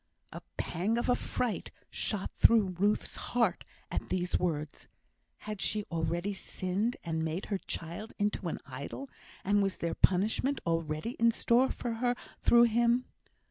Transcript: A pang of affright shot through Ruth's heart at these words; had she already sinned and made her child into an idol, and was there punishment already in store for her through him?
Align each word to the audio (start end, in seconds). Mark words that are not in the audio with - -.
A 0.31 0.41
pang 0.57 0.97
of 0.97 1.11
affright 1.11 1.69
shot 1.91 2.31
through 2.31 2.73
Ruth's 2.79 3.17
heart 3.17 3.63
at 3.91 4.09
these 4.09 4.39
words; 4.39 4.87
had 5.37 5.61
she 5.61 5.83
already 5.91 6.33
sinned 6.33 6.97
and 7.03 7.21
made 7.23 7.45
her 7.53 7.59
child 7.59 8.11
into 8.17 8.47
an 8.47 8.57
idol, 8.65 9.11
and 9.43 9.61
was 9.61 9.77
there 9.77 9.93
punishment 9.93 10.59
already 10.65 11.11
in 11.19 11.29
store 11.29 11.69
for 11.69 11.93
her 12.01 12.15
through 12.39 12.63
him? 12.63 13.05